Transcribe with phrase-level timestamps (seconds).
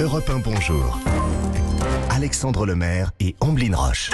[0.00, 0.98] Europe 1 Bonjour.
[2.10, 4.10] Alexandre Lemaire et Amblin Roche.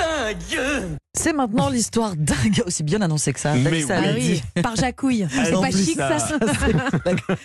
[1.14, 3.54] C'est maintenant l'histoire dingue, aussi bien annoncé que ça.
[3.54, 3.84] Mais oui.
[3.88, 4.42] l'a dit.
[4.62, 5.26] Par jacouille.
[5.30, 6.18] C'est En pas chic ça.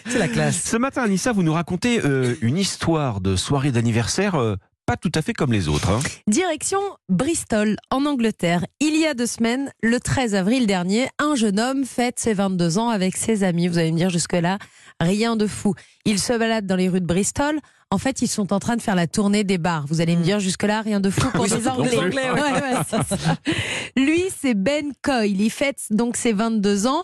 [0.08, 0.62] C'est la classe.
[0.64, 5.12] Ce matin, Anissa, vous nous racontez euh, une histoire de soirée d'anniversaire euh, pas tout
[5.16, 5.90] à fait comme les autres.
[5.90, 6.00] hein.
[6.28, 6.80] Direction
[7.10, 8.66] Bristol, en Angleterre.
[8.80, 12.78] Il y a deux semaines, le 13 avril dernier, un jeune homme fête ses 22
[12.78, 13.68] ans avec ses amis.
[13.68, 14.60] Vous allez me dire jusque-là,
[15.00, 15.74] rien de fou.
[16.06, 17.60] Il se balade dans les rues de Bristol.
[17.90, 19.86] En fait, ils sont en train de faire la tournée des bars.
[19.88, 21.98] Vous allez me dire jusque-là, rien de fou pour Oui, les Anglais.
[22.32, 23.02] Ouais, ouais, ça.
[23.96, 25.40] Lui, c'est Ben Coyle.
[25.40, 27.04] Il fête donc ses 22 ans.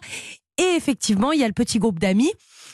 [0.57, 2.31] Et effectivement, il y a le petit groupe d'amis.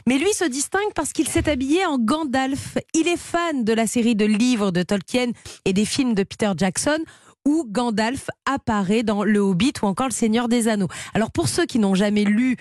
[0.08, 2.78] Mais lui se distingue parce qu'il s'est habillé en Gandalf.
[2.94, 5.32] Il est fan de la série de livres de Tolkien
[5.66, 7.00] et des films de Peter Jackson
[7.46, 10.88] où Gandalf apparaît dans Le Hobbit ou encore Le Seigneur des Anneaux.
[11.14, 12.58] Alors pour ceux qui n'ont jamais lu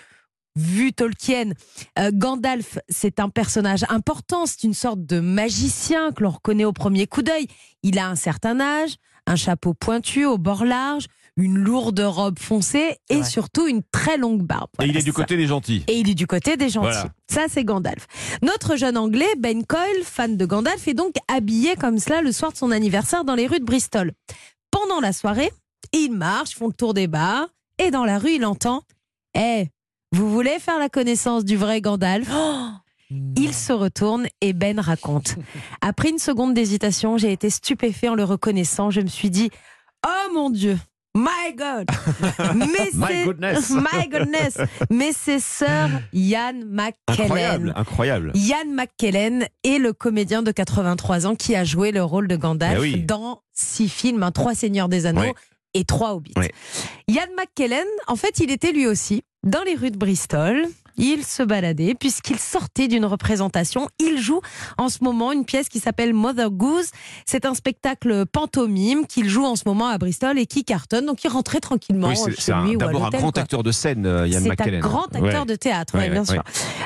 [0.59, 1.53] vu Tolkien,
[1.99, 6.73] euh, Gandalf, c'est un personnage important, c'est une sorte de magicien que l'on reconnaît au
[6.73, 7.47] premier coup d'œil.
[7.83, 11.07] Il a un certain âge, un chapeau pointu au bord large,
[11.37, 13.25] une lourde robe foncée et Ouais.
[13.25, 14.71] surtout une très longue barbe.
[14.81, 15.17] Et il est du ça.
[15.17, 15.85] côté des gentils.
[15.87, 16.89] Et il est du côté des gentils.
[16.91, 17.13] Voilà.
[17.31, 18.07] Ça, c'est Gandalf.
[18.43, 22.51] Notre jeune Anglais, Ben Coyle, fan de Gandalf, est donc habillé comme cela le soir
[22.53, 24.13] de son anniversaire dans les rues de Bristol.
[24.73, 25.53] Pendant la soirée,
[25.93, 27.47] ils marchent, font le tour des bars,
[27.79, 28.83] et dans la rue, il entend
[29.37, 29.69] Eh,
[30.13, 32.29] vous voulez faire la connaissance du vrai Gandalf
[33.37, 35.37] Il se retourne et Ben raconte.
[35.81, 38.91] Après une seconde d'hésitation, j'ai été stupéfait en le reconnaissant.
[38.91, 39.51] Je me suis dit
[40.07, 40.79] Oh mon Dieu
[41.17, 41.89] My God
[42.55, 43.71] Mais My goodness.
[43.71, 44.59] My goodness
[44.91, 46.53] Mais c'est Sir Ian
[47.09, 47.73] Incroyable, McKellen.
[47.77, 48.33] incroyable.
[48.35, 52.77] Ian McKellen est le comédien de 83 ans qui a joué le rôle de Gandalf
[52.79, 53.03] Eh oui.
[53.03, 55.35] dans six films, hein, trois Seigneurs des Anneaux
[55.75, 56.35] et trois Hobbits.
[56.37, 56.53] Ouais.
[57.09, 60.67] Ian McKellen, en fait, il était lui aussi dans les rues de Bristol.
[61.01, 63.87] Il se baladait puisqu'il sortait d'une représentation.
[64.01, 64.41] Il joue
[64.79, 66.91] en ce moment une pièce qui s'appelle Mother Goose.
[67.25, 71.07] C'est un spectacle pantomime qu'il joue en ce moment à Bristol et qui cartonne.
[71.07, 73.31] Donc il rentrait tranquillement Oui, c'est chez c'est un- lui ou à d'abord un grand
[73.31, 73.43] quoi.
[73.43, 74.75] acteur de scène, euh, Yann C'est McKellen.
[74.85, 75.47] un grand acteur Ouais.
[75.47, 76.43] de théâtre, Ouais, ouais, bien sûr.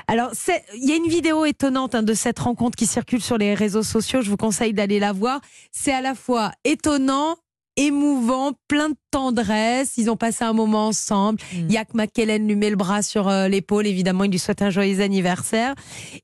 [0.07, 3.39] Alors, c'est- il y a une vidéo étonnante hein, de cette rencontre qui circule sur
[3.39, 4.21] les réseaux sociaux.
[4.21, 5.41] Je vous conseille d'aller la voir.
[5.71, 7.37] C'est à la fois étonnant,
[7.77, 9.93] émouvant, plein de tendresse.
[9.97, 11.39] Ils ont passé un moment ensemble.
[11.55, 11.71] Mm.
[11.71, 13.87] Yak McKellen lui met le bras sur euh, l'épaule.
[13.87, 15.75] Évidemment, il lui souhaite un joyeux anniversaire.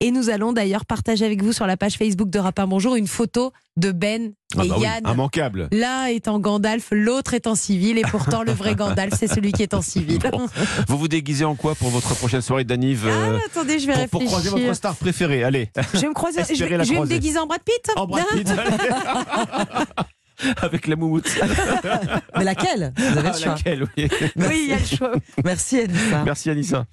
[0.01, 3.07] Et nous allons d'ailleurs partager avec vous sur la page Facebook de Rapin Bonjour une
[3.07, 5.03] photo de Ben Ah et bah oui, Yann.
[5.13, 5.69] immanquable.
[5.71, 7.97] L'un est en Gandalf, l'autre est en civil.
[7.99, 10.19] Et pourtant, le vrai Gandalf, c'est celui qui est en civil.
[10.33, 10.47] Bon.
[10.89, 13.93] Vous vous déguisez en quoi pour votre prochaine soirée d'Aniv Ah, euh, attendez, je vais
[14.09, 14.41] pour, pour réfléchir.
[14.41, 16.43] croiser votre star préférée Allez, Je vais me croiser.
[16.45, 17.93] Je Espérez vais, la je vais me déguiser en Brad Pitt.
[17.97, 18.49] en Brad Pitt.
[20.63, 21.29] Avec la moumoute.
[22.37, 22.93] Mais laquelle?
[22.97, 23.55] Vous avez Ah, le choix.
[23.55, 24.09] laquelle, oui.
[24.37, 25.13] Oui, il y a le choix.
[25.45, 26.23] Merci Anissa.
[26.25, 26.87] Merci Anissa.